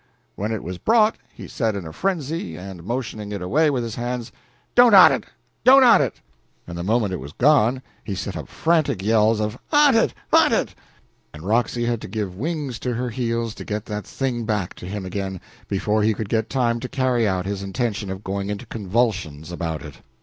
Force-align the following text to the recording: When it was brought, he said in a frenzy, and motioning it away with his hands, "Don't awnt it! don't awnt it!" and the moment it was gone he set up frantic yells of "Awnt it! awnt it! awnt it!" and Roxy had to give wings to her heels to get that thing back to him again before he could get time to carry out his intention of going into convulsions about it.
When 0.35 0.51
it 0.51 0.63
was 0.63 0.79
brought, 0.79 1.15
he 1.31 1.47
said 1.47 1.75
in 1.75 1.85
a 1.85 1.93
frenzy, 1.93 2.57
and 2.57 2.83
motioning 2.83 3.31
it 3.31 3.39
away 3.39 3.69
with 3.69 3.83
his 3.83 3.93
hands, 3.93 4.31
"Don't 4.73 4.95
awnt 4.95 5.11
it! 5.13 5.25
don't 5.63 5.83
awnt 5.83 5.99
it!" 6.01 6.21
and 6.65 6.75
the 6.75 6.81
moment 6.81 7.13
it 7.13 7.19
was 7.19 7.33
gone 7.33 7.83
he 8.03 8.15
set 8.15 8.35
up 8.35 8.47
frantic 8.47 9.03
yells 9.03 9.39
of 9.39 9.59
"Awnt 9.71 9.93
it! 9.95 10.15
awnt 10.33 10.53
it! 10.53 10.53
awnt 10.53 10.53
it!" 10.59 10.75
and 11.35 11.43
Roxy 11.43 11.85
had 11.85 12.01
to 12.01 12.07
give 12.07 12.35
wings 12.35 12.79
to 12.79 12.95
her 12.95 13.11
heels 13.11 13.53
to 13.53 13.63
get 13.63 13.85
that 13.85 14.07
thing 14.07 14.43
back 14.43 14.73
to 14.73 14.87
him 14.87 15.05
again 15.05 15.39
before 15.67 16.01
he 16.01 16.15
could 16.15 16.29
get 16.29 16.49
time 16.49 16.79
to 16.79 16.89
carry 16.89 17.27
out 17.27 17.45
his 17.45 17.61
intention 17.61 18.09
of 18.09 18.23
going 18.23 18.49
into 18.49 18.65
convulsions 18.65 19.51
about 19.51 19.83
it. 19.83 19.97